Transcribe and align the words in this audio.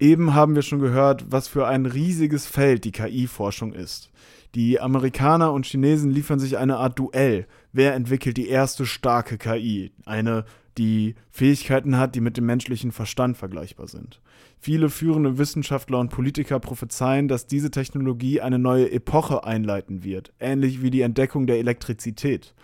Eben 0.00 0.32
haben 0.32 0.54
wir 0.54 0.62
schon 0.62 0.80
gehört, 0.80 1.26
was 1.30 1.46
für 1.46 1.66
ein 1.66 1.84
riesiges 1.84 2.46
Feld 2.46 2.84
die 2.84 2.92
KI-Forschung 2.92 3.74
ist. 3.74 4.10
Die 4.54 4.80
Amerikaner 4.80 5.52
und 5.52 5.66
Chinesen 5.66 6.10
liefern 6.10 6.40
sich 6.40 6.56
eine 6.56 6.78
Art 6.78 6.98
Duell. 6.98 7.46
Wer 7.72 7.94
entwickelt 7.94 8.38
die 8.38 8.48
erste 8.48 8.86
starke 8.86 9.36
KI? 9.36 9.92
Eine, 10.06 10.46
die 10.78 11.16
Fähigkeiten 11.30 11.98
hat, 11.98 12.14
die 12.14 12.22
mit 12.22 12.38
dem 12.38 12.46
menschlichen 12.46 12.92
Verstand 12.92 13.36
vergleichbar 13.36 13.88
sind. 13.88 14.22
Viele 14.58 14.88
führende 14.88 15.36
Wissenschaftler 15.36 15.98
und 15.98 16.08
Politiker 16.08 16.60
prophezeien, 16.60 17.28
dass 17.28 17.46
diese 17.46 17.70
Technologie 17.70 18.40
eine 18.40 18.58
neue 18.58 18.90
Epoche 18.90 19.44
einleiten 19.44 20.02
wird, 20.02 20.32
ähnlich 20.40 20.80
wie 20.80 20.90
die 20.90 21.02
Entdeckung 21.02 21.46
der 21.46 21.58
Elektrizität. 21.58 22.54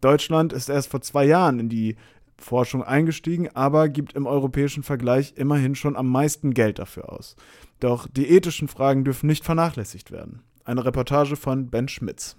Deutschland 0.00 0.52
ist 0.52 0.68
erst 0.68 0.90
vor 0.90 1.00
zwei 1.00 1.24
Jahren 1.24 1.58
in 1.58 1.68
die 1.68 1.96
Forschung 2.38 2.82
eingestiegen, 2.82 3.48
aber 3.54 3.88
gibt 3.88 4.14
im 4.14 4.26
europäischen 4.26 4.82
Vergleich 4.82 5.34
immerhin 5.36 5.74
schon 5.74 5.96
am 5.96 6.08
meisten 6.08 6.52
Geld 6.52 6.78
dafür 6.78 7.12
aus. 7.12 7.36
Doch 7.80 8.06
die 8.08 8.28
ethischen 8.28 8.68
Fragen 8.68 9.04
dürfen 9.04 9.26
nicht 9.26 9.44
vernachlässigt 9.44 10.10
werden. 10.10 10.42
Eine 10.64 10.84
Reportage 10.84 11.36
von 11.36 11.68
Ben 11.70 11.88
Schmitz. 11.88 12.36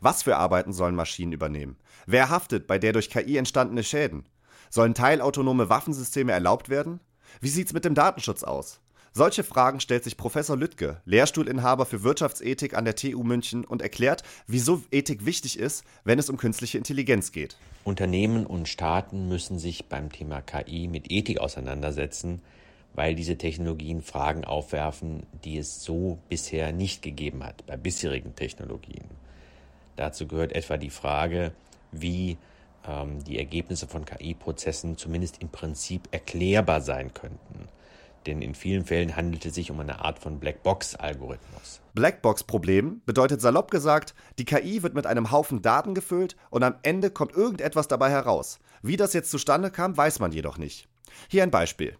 Was 0.00 0.22
für 0.22 0.36
Arbeiten 0.36 0.72
sollen 0.72 0.94
Maschinen 0.94 1.32
übernehmen? 1.32 1.76
Wer 2.06 2.28
haftet 2.28 2.66
bei 2.66 2.78
der 2.78 2.92
durch 2.92 3.10
KI 3.10 3.36
entstandene 3.36 3.82
Schäden? 3.82 4.24
Sollen 4.70 4.94
teilautonome 4.94 5.68
Waffensysteme 5.68 6.32
erlaubt 6.32 6.68
werden? 6.68 7.00
Wie 7.40 7.48
sieht's 7.48 7.72
mit 7.72 7.84
dem 7.84 7.94
Datenschutz 7.94 8.42
aus? 8.42 8.80
Solche 9.16 9.44
Fragen 9.44 9.78
stellt 9.78 10.02
sich 10.02 10.16
Professor 10.16 10.56
Lüttke, 10.56 11.00
Lehrstuhlinhaber 11.04 11.86
für 11.86 12.02
Wirtschaftsethik 12.02 12.74
an 12.74 12.84
der 12.84 12.96
TU 12.96 13.22
München 13.22 13.64
und 13.64 13.80
erklärt, 13.80 14.24
wieso 14.48 14.82
Ethik 14.90 15.24
wichtig 15.24 15.56
ist, 15.56 15.84
wenn 16.02 16.18
es 16.18 16.28
um 16.28 16.36
künstliche 16.36 16.78
Intelligenz 16.78 17.30
geht. 17.30 17.56
Unternehmen 17.84 18.44
und 18.44 18.68
Staaten 18.68 19.28
müssen 19.28 19.60
sich 19.60 19.84
beim 19.84 20.10
Thema 20.10 20.40
KI 20.40 20.88
mit 20.88 21.12
Ethik 21.12 21.38
auseinandersetzen, 21.38 22.42
weil 22.94 23.14
diese 23.14 23.38
Technologien 23.38 24.02
Fragen 24.02 24.44
aufwerfen, 24.44 25.22
die 25.44 25.58
es 25.58 25.84
so 25.84 26.18
bisher 26.28 26.72
nicht 26.72 27.00
gegeben 27.00 27.44
hat 27.44 27.64
bei 27.68 27.76
bisherigen 27.76 28.34
Technologien. 28.34 29.04
Dazu 29.94 30.26
gehört 30.26 30.50
etwa 30.50 30.76
die 30.76 30.90
Frage, 30.90 31.52
wie 31.92 32.36
ähm, 32.84 33.22
die 33.22 33.38
Ergebnisse 33.38 33.86
von 33.86 34.04
KI-Prozessen 34.04 34.96
zumindest 34.98 35.40
im 35.40 35.50
Prinzip 35.50 36.08
erklärbar 36.10 36.80
sein 36.80 37.14
könnten 37.14 37.53
denn 38.26 38.42
in 38.42 38.54
vielen 38.54 38.84
Fällen 38.84 39.16
handelt 39.16 39.44
es 39.46 39.54
sich 39.54 39.70
um 39.70 39.80
eine 39.80 40.00
Art 40.00 40.18
von 40.18 40.40
Blackbox-Algorithmus. 40.40 41.80
Blackbox-Problem 41.94 43.02
bedeutet 43.06 43.40
salopp 43.40 43.70
gesagt, 43.70 44.14
die 44.38 44.44
KI 44.44 44.82
wird 44.82 44.94
mit 44.94 45.06
einem 45.06 45.30
Haufen 45.30 45.62
Daten 45.62 45.94
gefüllt 45.94 46.36
und 46.50 46.62
am 46.62 46.76
Ende 46.82 47.10
kommt 47.10 47.34
irgendetwas 47.34 47.88
dabei 47.88 48.10
heraus. 48.10 48.58
Wie 48.82 48.96
das 48.96 49.12
jetzt 49.12 49.30
zustande 49.30 49.70
kam, 49.70 49.96
weiß 49.96 50.18
man 50.18 50.32
jedoch 50.32 50.58
nicht. 50.58 50.88
Hier 51.28 51.42
ein 51.42 51.50
Beispiel. 51.50 51.96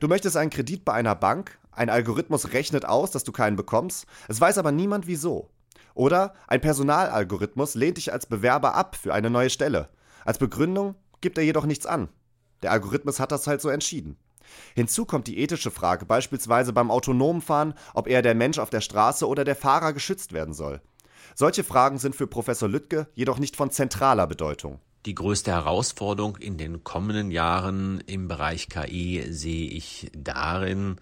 Du 0.00 0.08
möchtest 0.08 0.36
einen 0.36 0.50
Kredit 0.50 0.84
bei 0.84 0.92
einer 0.92 1.14
Bank, 1.14 1.58
ein 1.72 1.90
Algorithmus 1.90 2.52
rechnet 2.52 2.84
aus, 2.84 3.10
dass 3.10 3.24
du 3.24 3.32
keinen 3.32 3.56
bekommst, 3.56 4.06
es 4.28 4.40
weiß 4.40 4.58
aber 4.58 4.72
niemand 4.72 5.06
wieso. 5.06 5.50
Oder 5.94 6.34
ein 6.46 6.60
Personalalgorithmus 6.60 7.74
lehnt 7.74 7.96
dich 7.96 8.12
als 8.12 8.26
Bewerber 8.26 8.74
ab 8.74 8.96
für 8.96 9.14
eine 9.14 9.30
neue 9.30 9.50
Stelle. 9.50 9.88
Als 10.24 10.38
Begründung 10.38 10.94
gibt 11.20 11.38
er 11.38 11.44
jedoch 11.44 11.66
nichts 11.66 11.86
an. 11.86 12.08
Der 12.62 12.72
Algorithmus 12.72 13.20
hat 13.20 13.32
das 13.32 13.46
halt 13.46 13.60
so 13.60 13.68
entschieden. 13.68 14.16
Hinzu 14.74 15.04
kommt 15.04 15.26
die 15.26 15.38
ethische 15.38 15.70
Frage 15.70 16.06
beispielsweise 16.06 16.72
beim 16.72 16.90
autonomen 16.90 17.42
Fahren, 17.42 17.74
ob 17.94 18.06
eher 18.08 18.22
der 18.22 18.34
Mensch 18.34 18.58
auf 18.58 18.70
der 18.70 18.80
Straße 18.80 19.26
oder 19.26 19.44
der 19.44 19.56
Fahrer 19.56 19.92
geschützt 19.92 20.32
werden 20.32 20.54
soll. 20.54 20.80
Solche 21.34 21.64
Fragen 21.64 21.98
sind 21.98 22.16
für 22.16 22.26
Professor 22.26 22.68
Lüttke 22.68 23.08
jedoch 23.14 23.38
nicht 23.38 23.56
von 23.56 23.70
zentraler 23.70 24.26
Bedeutung. 24.26 24.80
Die 25.06 25.14
größte 25.14 25.52
Herausforderung 25.52 26.36
in 26.36 26.58
den 26.58 26.82
kommenden 26.82 27.30
Jahren 27.30 28.00
im 28.06 28.28
Bereich 28.28 28.68
KI 28.68 29.24
sehe 29.30 29.70
ich 29.70 30.10
darin, 30.16 30.96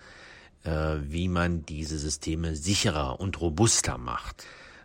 äh, 0.64 0.96
wie 1.00 1.28
man 1.28 1.64
diese 1.64 1.98
Systeme 1.98 2.54
sicherer 2.54 3.18
und 3.20 3.40
robuster 3.40 3.98
macht. 3.98 4.44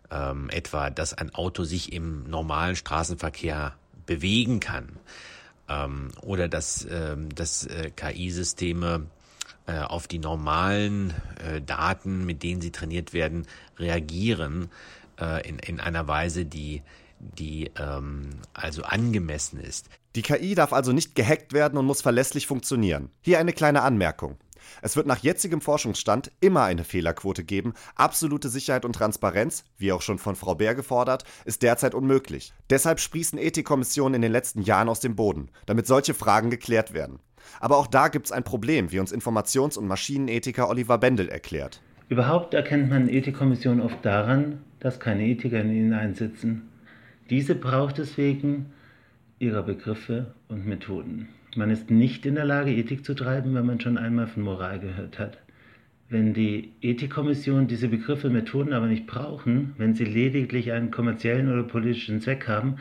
Ähm, 0.09 0.49
etwa, 0.49 0.89
dass 0.89 1.13
ein 1.13 1.35
Auto 1.35 1.63
sich 1.63 1.91
im 1.93 2.23
normalen 2.23 2.75
Straßenverkehr 2.75 3.75
bewegen 4.05 4.59
kann 4.59 4.99
ähm, 5.71 6.09
oder 6.21 6.47
dass, 6.47 6.87
ähm, 6.89 7.33
dass 7.33 7.65
äh, 7.65 7.91
KI-Systeme 7.95 9.07
äh, 9.67 9.79
auf 9.79 10.07
die 10.07 10.19
normalen 10.19 11.13
äh, 11.45 11.61
Daten, 11.61 12.25
mit 12.25 12.43
denen 12.43 12.61
sie 12.61 12.71
trainiert 12.71 13.13
werden, 13.13 13.47
reagieren 13.77 14.69
äh, 15.19 15.47
in, 15.47 15.59
in 15.59 15.79
einer 15.79 16.07
Weise, 16.07 16.45
die, 16.45 16.81
die 17.19 17.71
ähm, 17.77 18.29
also 18.53 18.83
angemessen 18.83 19.59
ist. 19.59 19.89
Die 20.15 20.23
KI 20.23 20.55
darf 20.55 20.73
also 20.73 20.91
nicht 20.91 21.15
gehackt 21.15 21.53
werden 21.53 21.77
und 21.77 21.85
muss 21.85 22.01
verlässlich 22.01 22.47
funktionieren. 22.47 23.09
Hier 23.21 23.39
eine 23.39 23.53
kleine 23.53 23.81
Anmerkung. 23.83 24.37
Es 24.81 24.95
wird 24.95 25.07
nach 25.07 25.19
jetzigem 25.19 25.61
Forschungsstand 25.61 26.31
immer 26.39 26.63
eine 26.63 26.83
Fehlerquote 26.83 27.43
geben. 27.43 27.73
Absolute 27.95 28.49
Sicherheit 28.49 28.85
und 28.85 28.93
Transparenz, 28.93 29.63
wie 29.77 29.91
auch 29.91 30.01
schon 30.01 30.17
von 30.17 30.35
Frau 30.35 30.55
Bär 30.55 30.75
gefordert, 30.75 31.23
ist 31.45 31.61
derzeit 31.61 31.95
unmöglich. 31.95 32.53
Deshalb 32.69 32.99
sprießen 32.99 33.39
Ethikkommissionen 33.39 34.15
in 34.15 34.21
den 34.21 34.31
letzten 34.31 34.61
Jahren 34.61 34.89
aus 34.89 34.99
dem 34.99 35.15
Boden, 35.15 35.49
damit 35.65 35.87
solche 35.87 36.13
Fragen 36.13 36.49
geklärt 36.49 36.93
werden. 36.93 37.19
Aber 37.59 37.77
auch 37.77 37.87
da 37.87 38.07
gibt 38.07 38.27
es 38.27 38.31
ein 38.31 38.43
Problem, 38.43 38.91
wie 38.91 38.99
uns 38.99 39.13
Informations- 39.13 39.77
und 39.77 39.87
Maschinenethiker 39.87 40.69
Oliver 40.69 40.97
Bendel 40.97 41.29
erklärt. 41.29 41.81
Überhaupt 42.09 42.53
erkennt 42.53 42.89
man 42.89 43.07
Ethikkommissionen 43.07 43.81
oft 43.81 44.05
daran, 44.05 44.61
dass 44.79 44.99
keine 44.99 45.25
Ethiker 45.25 45.61
in 45.61 45.71
ihnen 45.71 45.93
einsitzen. 45.93 46.69
Diese 47.29 47.55
braucht 47.55 47.99
es 47.99 48.17
wegen 48.17 48.73
ihrer 49.39 49.63
Begriffe 49.63 50.35
und 50.49 50.67
Methoden. 50.67 51.29
Man 51.55 51.69
ist 51.69 51.91
nicht 51.91 52.25
in 52.25 52.35
der 52.35 52.45
Lage, 52.45 52.71
Ethik 52.71 53.03
zu 53.03 53.13
treiben, 53.13 53.53
wenn 53.53 53.65
man 53.65 53.81
schon 53.81 53.97
einmal 53.97 54.27
von 54.27 54.43
Moral 54.43 54.79
gehört 54.79 55.19
hat. 55.19 55.37
Wenn 56.09 56.33
die 56.33 56.71
Ethikkommission 56.81 57.67
diese 57.67 57.87
Begriffe, 57.87 58.29
Methoden 58.29 58.73
aber 58.73 58.87
nicht 58.87 59.07
brauchen, 59.07 59.73
wenn 59.77 59.93
sie 59.93 60.05
lediglich 60.05 60.71
einen 60.71 60.91
kommerziellen 60.91 61.51
oder 61.51 61.63
politischen 61.63 62.21
Zweck 62.21 62.47
haben, 62.47 62.77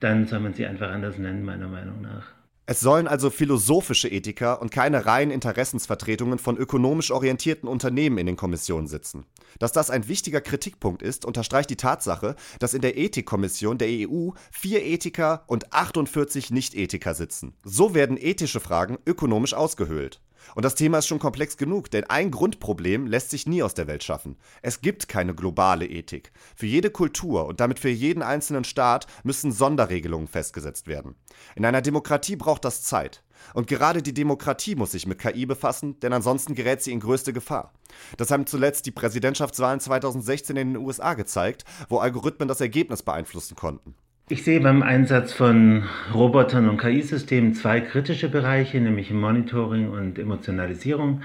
dann 0.00 0.26
soll 0.26 0.40
man 0.40 0.54
sie 0.54 0.66
einfach 0.66 0.90
anders 0.90 1.18
nennen, 1.18 1.44
meiner 1.44 1.68
Meinung 1.68 2.00
nach. 2.02 2.26
Es 2.72 2.80
sollen 2.80 3.06
also 3.06 3.28
philosophische 3.28 4.08
Ethiker 4.08 4.62
und 4.62 4.70
keine 4.70 5.04
reinen 5.04 5.30
Interessensvertretungen 5.30 6.38
von 6.38 6.56
ökonomisch 6.56 7.10
orientierten 7.10 7.68
Unternehmen 7.68 8.16
in 8.16 8.24
den 8.24 8.36
Kommissionen 8.36 8.86
sitzen. 8.86 9.26
Dass 9.58 9.72
das 9.72 9.90
ein 9.90 10.08
wichtiger 10.08 10.40
Kritikpunkt 10.40 11.02
ist, 11.02 11.26
unterstreicht 11.26 11.68
die 11.68 11.76
Tatsache, 11.76 12.34
dass 12.60 12.72
in 12.72 12.80
der 12.80 12.96
Ethikkommission 12.96 13.76
der 13.76 13.88
EU 13.90 14.30
vier 14.50 14.82
Ethiker 14.86 15.44
und 15.48 15.70
48 15.74 16.50
Nicht-Ethiker 16.50 17.12
sitzen. 17.12 17.52
So 17.62 17.92
werden 17.92 18.16
ethische 18.18 18.58
Fragen 18.58 18.96
ökonomisch 19.04 19.52
ausgehöhlt. 19.52 20.21
Und 20.54 20.64
das 20.64 20.74
Thema 20.74 20.98
ist 20.98 21.06
schon 21.06 21.18
komplex 21.18 21.56
genug, 21.56 21.90
denn 21.90 22.04
ein 22.04 22.30
Grundproblem 22.30 23.06
lässt 23.06 23.30
sich 23.30 23.46
nie 23.46 23.62
aus 23.62 23.74
der 23.74 23.86
Welt 23.86 24.04
schaffen. 24.04 24.36
Es 24.60 24.80
gibt 24.80 25.08
keine 25.08 25.34
globale 25.34 25.86
Ethik. 25.86 26.32
Für 26.56 26.66
jede 26.66 26.90
Kultur 26.90 27.46
und 27.46 27.60
damit 27.60 27.78
für 27.78 27.88
jeden 27.88 28.22
einzelnen 28.22 28.64
Staat 28.64 29.06
müssen 29.22 29.52
Sonderregelungen 29.52 30.28
festgesetzt 30.28 30.86
werden. 30.86 31.14
In 31.56 31.64
einer 31.64 31.82
Demokratie 31.82 32.36
braucht 32.36 32.64
das 32.64 32.82
Zeit. 32.82 33.22
Und 33.54 33.66
gerade 33.66 34.02
die 34.02 34.14
Demokratie 34.14 34.76
muss 34.76 34.92
sich 34.92 35.06
mit 35.06 35.18
KI 35.18 35.46
befassen, 35.46 35.98
denn 36.00 36.12
ansonsten 36.12 36.54
gerät 36.54 36.82
sie 36.82 36.92
in 36.92 37.00
größte 37.00 37.32
Gefahr. 37.32 37.72
Das 38.16 38.30
haben 38.30 38.46
zuletzt 38.46 38.86
die 38.86 38.92
Präsidentschaftswahlen 38.92 39.80
2016 39.80 40.56
in 40.56 40.74
den 40.74 40.82
USA 40.82 41.14
gezeigt, 41.14 41.64
wo 41.88 41.98
Algorithmen 41.98 42.48
das 42.48 42.60
Ergebnis 42.60 43.02
beeinflussen 43.02 43.56
konnten. 43.56 43.94
Ich 44.32 44.44
sehe 44.44 44.60
beim 44.60 44.82
Einsatz 44.82 45.34
von 45.34 45.82
Robotern 46.14 46.66
und 46.70 46.78
KI-Systemen 46.78 47.52
zwei 47.52 47.82
kritische 47.82 48.30
Bereiche, 48.30 48.80
nämlich 48.80 49.10
Monitoring 49.10 49.90
und 49.90 50.18
Emotionalisierung. 50.18 51.20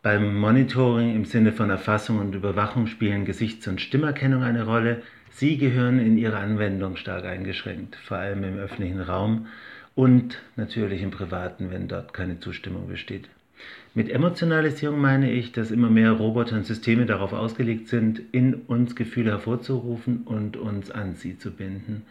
Beim 0.00 0.34
Monitoring 0.40 1.14
im 1.14 1.26
Sinne 1.26 1.52
von 1.52 1.68
Erfassung 1.68 2.18
und 2.18 2.34
Überwachung 2.34 2.86
spielen 2.86 3.26
Gesichts- 3.26 3.68
und 3.68 3.82
Stimmerkennung 3.82 4.42
eine 4.42 4.64
Rolle. 4.64 5.02
Sie 5.32 5.58
gehören 5.58 5.98
in 5.98 6.16
ihrer 6.16 6.38
Anwendung 6.38 6.96
stark 6.96 7.26
eingeschränkt, 7.26 7.96
vor 7.96 8.16
allem 8.16 8.42
im 8.42 8.56
öffentlichen 8.56 9.02
Raum 9.02 9.48
und 9.94 10.40
natürlich 10.56 11.02
im 11.02 11.10
privaten, 11.10 11.70
wenn 11.70 11.88
dort 11.88 12.14
keine 12.14 12.40
Zustimmung 12.40 12.88
besteht. 12.88 13.28
Mit 13.92 14.10
Emotionalisierung 14.10 14.98
meine 14.98 15.30
ich, 15.30 15.52
dass 15.52 15.70
immer 15.70 15.90
mehr 15.90 16.12
Roboter 16.12 16.56
und 16.56 16.64
Systeme 16.64 17.04
darauf 17.04 17.34
ausgelegt 17.34 17.88
sind, 17.88 18.22
in 18.32 18.54
uns 18.54 18.96
Gefühle 18.96 19.32
hervorzurufen 19.32 20.22
und 20.24 20.56
uns 20.56 20.90
an 20.90 21.16
sie 21.16 21.38
zu 21.38 21.50
binden. 21.50 22.02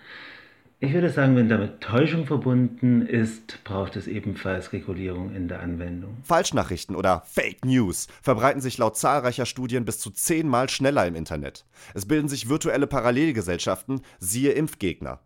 Ich 0.85 0.93
würde 0.93 1.09
sagen, 1.09 1.35
wenn 1.35 1.49
damit 1.49 1.81
Täuschung 1.81 2.27
verbunden 2.27 3.01
ist, 3.01 3.63
braucht 3.63 3.95
es 3.95 4.05
ebenfalls 4.05 4.71
Regulierung 4.71 5.33
in 5.33 5.47
der 5.47 5.61
Anwendung. 5.61 6.17
Falschnachrichten 6.21 6.95
oder 6.95 7.23
Fake 7.25 7.65
News 7.65 8.07
verbreiten 8.21 8.61
sich 8.61 8.77
laut 8.77 8.95
zahlreicher 8.95 9.47
Studien 9.47 9.83
bis 9.83 9.97
zu 9.97 10.11
zehnmal 10.11 10.69
schneller 10.69 11.07
im 11.07 11.15
Internet. 11.15 11.65
Es 11.95 12.05
bilden 12.05 12.29
sich 12.29 12.49
virtuelle 12.49 12.85
Parallelgesellschaften, 12.85 14.01
siehe 14.19 14.51
Impfgegner. 14.51 15.21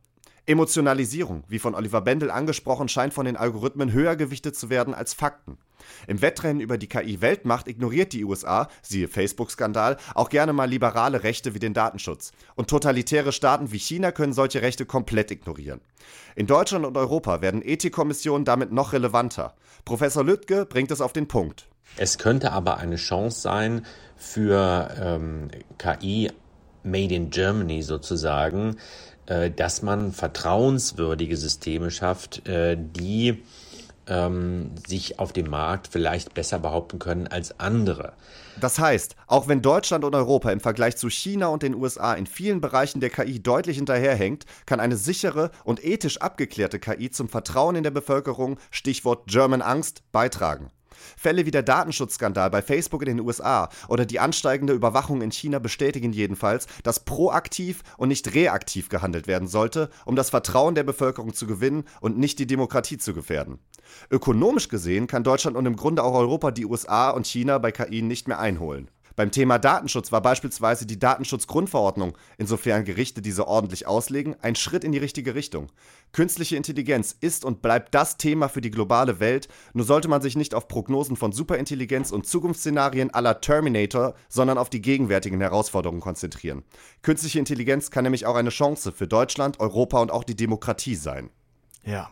Emotionalisierung, 0.49 1.43
wie 1.47 1.59
von 1.59 1.75
Oliver 1.75 2.01
Bendel 2.01 2.31
angesprochen, 2.31 2.89
scheint 2.89 3.13
von 3.13 3.27
den 3.27 3.37
Algorithmen 3.37 3.93
höher 3.93 4.15
gewichtet 4.15 4.55
zu 4.55 4.71
werden 4.71 4.95
als 4.95 5.13
Fakten. 5.13 5.59
Im 6.07 6.23
Wettrennen 6.23 6.59
über 6.59 6.79
die 6.79 6.87
KI-Weltmacht 6.87 7.67
ignoriert 7.67 8.13
die 8.13 8.25
USA, 8.25 8.67
siehe 8.81 9.07
Facebook-Skandal, 9.07 9.97
auch 10.15 10.29
gerne 10.29 10.51
mal 10.51 10.67
liberale 10.67 11.21
Rechte 11.21 11.53
wie 11.53 11.59
den 11.59 11.75
Datenschutz. 11.75 12.31
Und 12.55 12.67
totalitäre 12.67 13.31
Staaten 13.31 13.71
wie 13.71 13.77
China 13.77 14.11
können 14.11 14.33
solche 14.33 14.63
Rechte 14.63 14.87
komplett 14.87 15.29
ignorieren. 15.29 15.81
In 16.35 16.47
Deutschland 16.47 16.83
und 16.83 16.97
Europa 16.97 17.43
werden 17.43 17.61
Ethikkommissionen 17.63 18.43
damit 18.43 18.71
noch 18.71 18.91
relevanter. 18.91 19.53
Professor 19.85 20.23
Lüttke 20.23 20.65
bringt 20.65 20.89
es 20.89 20.99
auf 20.99 21.13
den 21.13 21.27
Punkt. 21.27 21.67
Es 21.97 22.17
könnte 22.17 22.53
aber 22.53 22.77
eine 22.77 22.95
Chance 22.95 23.41
sein 23.41 23.85
für 24.17 24.89
ähm, 24.99 25.49
KI 25.77 26.31
Made 26.83 27.13
in 27.13 27.29
Germany 27.29 27.81
sozusagen, 27.81 28.77
dass 29.55 29.81
man 29.81 30.11
vertrauenswürdige 30.11 31.37
Systeme 31.37 31.91
schafft, 31.91 32.47
äh, 32.47 32.77
die 32.79 33.43
ähm, 34.07 34.71
sich 34.87 35.19
auf 35.19 35.33
dem 35.33 35.49
Markt 35.49 35.87
vielleicht 35.87 36.33
besser 36.33 36.59
behaupten 36.59 36.99
können 36.99 37.27
als 37.27 37.59
andere. 37.59 38.13
Das 38.59 38.79
heißt, 38.79 39.15
auch 39.27 39.47
wenn 39.47 39.61
Deutschland 39.61 40.03
und 40.03 40.15
Europa 40.15 40.51
im 40.51 40.59
Vergleich 40.59 40.97
zu 40.97 41.09
China 41.09 41.47
und 41.47 41.63
den 41.63 41.75
USA 41.75 42.13
in 42.13 42.25
vielen 42.25 42.59
Bereichen 42.59 42.99
der 42.99 43.09
KI 43.09 43.41
deutlich 43.41 43.77
hinterherhängt, 43.77 44.45
kann 44.65 44.79
eine 44.79 44.97
sichere 44.97 45.51
und 45.63 45.83
ethisch 45.83 46.17
abgeklärte 46.17 46.79
KI 46.79 47.09
zum 47.09 47.29
Vertrauen 47.29 47.75
in 47.75 47.83
der 47.83 47.91
Bevölkerung, 47.91 48.59
Stichwort 48.71 49.27
German 49.27 49.61
Angst, 49.61 50.01
beitragen. 50.11 50.71
Fälle 51.17 51.45
wie 51.45 51.51
der 51.51 51.63
Datenschutzskandal 51.63 52.49
bei 52.49 52.61
Facebook 52.61 53.01
in 53.01 53.17
den 53.17 53.25
USA 53.25 53.69
oder 53.87 54.05
die 54.05 54.19
ansteigende 54.19 54.73
Überwachung 54.73 55.21
in 55.21 55.31
China 55.31 55.59
bestätigen 55.59 56.13
jedenfalls, 56.13 56.67
dass 56.83 56.99
proaktiv 56.99 57.83
und 57.97 58.09
nicht 58.09 58.33
reaktiv 58.33 58.89
gehandelt 58.89 59.27
werden 59.27 59.47
sollte, 59.47 59.89
um 60.05 60.15
das 60.15 60.29
Vertrauen 60.29 60.75
der 60.75 60.83
Bevölkerung 60.83 61.33
zu 61.33 61.47
gewinnen 61.47 61.83
und 62.01 62.17
nicht 62.17 62.39
die 62.39 62.47
Demokratie 62.47 62.97
zu 62.97 63.13
gefährden. 63.13 63.59
Ökonomisch 64.11 64.69
gesehen 64.69 65.07
kann 65.07 65.23
Deutschland 65.23 65.57
und 65.57 65.65
im 65.65 65.75
Grunde 65.75 66.03
auch 66.03 66.13
Europa 66.13 66.51
die 66.51 66.65
USA 66.65 67.09
und 67.09 67.27
China 67.27 67.57
bei 67.57 67.71
KI 67.71 68.01
nicht 68.01 68.27
mehr 68.27 68.39
einholen. 68.39 68.89
Beim 69.19 69.31
Thema 69.31 69.59
Datenschutz 69.59 70.13
war 70.13 70.21
beispielsweise 70.21 70.85
die 70.85 70.97
Datenschutzgrundverordnung, 70.97 72.17
insofern 72.37 72.85
Gerichte 72.85 73.21
diese 73.21 73.49
ordentlich 73.49 73.85
auslegen, 73.85 74.37
ein 74.41 74.55
Schritt 74.55 74.85
in 74.85 74.93
die 74.93 74.97
richtige 74.97 75.35
Richtung. 75.35 75.67
Künstliche 76.13 76.55
Intelligenz 76.55 77.17
ist 77.19 77.43
und 77.43 77.61
bleibt 77.61 77.93
das 77.93 78.15
Thema 78.15 78.47
für 78.47 78.61
die 78.61 78.71
globale 78.71 79.19
Welt, 79.19 79.49
nur 79.73 79.85
sollte 79.85 80.07
man 80.07 80.21
sich 80.21 80.37
nicht 80.37 80.55
auf 80.55 80.69
Prognosen 80.69 81.17
von 81.17 81.33
Superintelligenz 81.33 82.11
und 82.11 82.27
Zukunftsszenarien 82.27 83.13
aller 83.13 83.41
Terminator, 83.41 84.13
sondern 84.29 84.57
auf 84.57 84.69
die 84.69 84.81
gegenwärtigen 84.81 85.41
Herausforderungen 85.41 85.99
konzentrieren. 85.99 86.63
Künstliche 87.01 87.39
Intelligenz 87.39 87.91
kann 87.91 88.05
nämlich 88.05 88.25
auch 88.25 88.35
eine 88.35 88.51
Chance 88.51 88.93
für 88.93 89.07
Deutschland, 89.09 89.59
Europa 89.59 89.99
und 89.99 90.11
auch 90.11 90.23
die 90.23 90.37
Demokratie 90.37 90.95
sein. 90.95 91.29
Ja, 91.83 92.09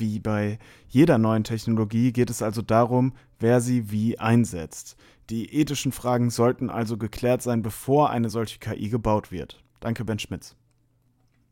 wie 0.00 0.18
bei 0.18 0.58
jeder 0.88 1.18
neuen 1.18 1.44
Technologie 1.44 2.12
geht 2.12 2.30
es 2.30 2.42
also 2.42 2.62
darum, 2.62 3.12
wer 3.38 3.60
sie 3.60 3.90
wie 3.90 4.18
einsetzt. 4.18 4.96
Die 5.30 5.54
ethischen 5.54 5.92
Fragen 5.92 6.30
sollten 6.30 6.70
also 6.70 6.96
geklärt 6.96 7.42
sein, 7.42 7.62
bevor 7.62 8.10
eine 8.10 8.30
solche 8.30 8.58
KI 8.58 8.88
gebaut 8.88 9.30
wird. 9.30 9.62
Danke, 9.80 10.04
Ben 10.04 10.18
Schmitz. 10.18 10.56